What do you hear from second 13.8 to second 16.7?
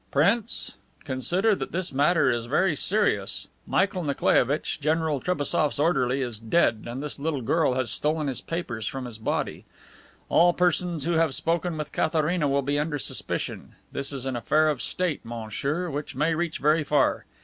This is an affair of State, monsieur, which may reach